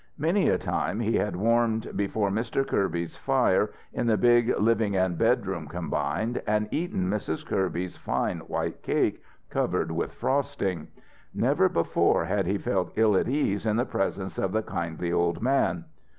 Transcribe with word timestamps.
Many 0.17 0.49
a 0.49 0.57
time 0.57 0.99
he 0.99 1.13
had 1.17 1.35
warmed 1.35 1.95
before 1.95 2.31
Mr. 2.31 2.65
Kirby's 2.67 3.15
fire 3.17 3.69
in 3.93 4.07
the 4.07 4.17
big 4.17 4.51
living 4.59 4.95
and 4.95 5.15
bedroom 5.15 5.67
combined, 5.67 6.41
and 6.47 6.67
eaten 6.73 7.07
Mrs. 7.07 7.45
Kirby's 7.45 7.97
fine 7.97 8.39
white 8.39 8.81
cake 8.81 9.21
covered 9.51 9.91
with 9.91 10.13
frosting. 10.13 10.87
Never 11.35 11.69
before 11.69 12.25
had 12.25 12.47
he 12.47 12.57
felt 12.57 12.93
ill 12.95 13.15
at 13.15 13.27
ease 13.29 13.67
in 13.67 13.75
the 13.75 13.85
presence 13.85 14.39
of 14.39 14.53
the 14.53 14.63
kindly 14.63 15.13
old 15.13 15.39
man. 15.43 15.85